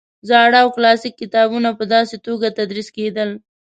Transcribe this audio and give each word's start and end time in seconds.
زاړه 0.29 0.57
او 0.63 0.69
کلاسیک 0.75 1.13
کتابونه 1.21 1.69
په 1.79 1.83
داسې 1.93 2.15
توګه 2.25 2.55
تدریس 2.57 2.87
کېدل. 2.97 3.29